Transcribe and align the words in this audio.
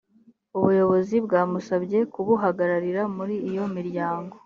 ubuyobozi 0.57 1.15
bwamusabye 1.25 1.99
kubuhagararira 2.13 3.01
muri 3.15 3.35
iyo 3.49 3.65
miryango 3.75 4.33